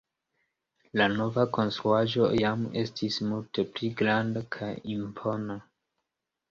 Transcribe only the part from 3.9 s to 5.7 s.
granda kaj impona.